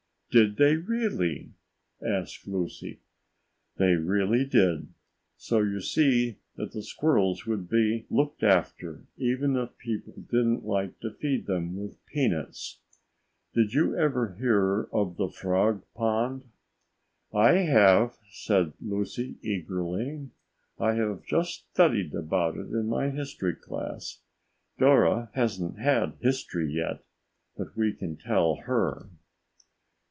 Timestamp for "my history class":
22.87-24.21